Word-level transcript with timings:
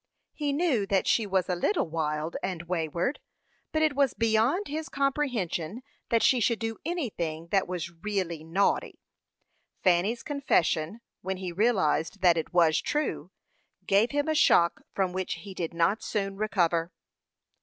He 0.33 0.51
knew 0.51 0.87
that 0.87 1.05
she 1.05 1.27
was 1.27 1.47
a 1.47 1.53
little 1.55 1.87
wild 1.87 2.35
and 2.41 2.63
wayward, 2.63 3.19
but 3.71 3.83
it 3.83 3.95
was 3.95 4.15
beyond 4.15 4.67
his 4.67 4.89
comprehension 4.89 5.83
that 6.09 6.23
she 6.23 6.39
should 6.39 6.57
do 6.57 6.77
anything 6.83 7.49
that 7.51 7.67
was 7.67 7.91
really 7.91 8.43
"naughty." 8.43 8.97
Fanny's 9.83 10.23
confession, 10.23 11.01
when 11.21 11.37
he 11.37 11.51
realized 11.51 12.21
that 12.23 12.35
it 12.35 12.51
was 12.51 12.81
true, 12.81 13.29
gave 13.85 14.09
him 14.09 14.27
a 14.27 14.33
shock 14.33 14.81
from 14.95 15.13
which 15.13 15.33
he 15.35 15.53
did 15.53 15.71
not 15.71 16.01
soon 16.01 16.35
recover. 16.35 16.91